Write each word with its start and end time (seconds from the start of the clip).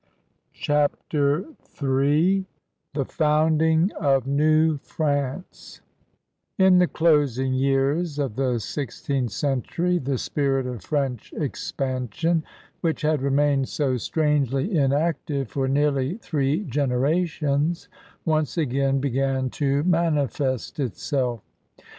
CHAPTER 0.55 1.45
m 1.45 1.57
THE 2.93 3.05
FOI7m>INO 3.05 3.91
OF 3.99 4.25
NEW 4.25 4.77
FRANCE 4.77 5.81
In 6.57 6.79
the 6.79 6.87
closing 6.87 7.53
years 7.53 8.17
of 8.17 8.35
the 8.35 8.57
sixteenth 8.59 9.29
century 9.31 9.99
the 9.99 10.17
spirit 10.17 10.65
of 10.65 10.81
French 10.83 11.31
expansion, 11.33 12.43
which 12.79 13.03
had 13.03 13.21
remained 13.21 13.69
so 13.69 13.95
strangely 13.97 14.75
inactive 14.75 15.49
for 15.49 15.67
nearly 15.67 16.17
three 16.17 16.63
generations, 16.63 17.87
once 18.25 18.57
again 18.57 18.99
began 18.99 19.51
to 19.51 19.83
manifest 19.83 20.79
itself. 20.79 21.43